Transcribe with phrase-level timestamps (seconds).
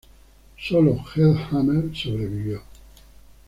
[0.57, 2.63] Sólo Hellhammer "sobrevivió".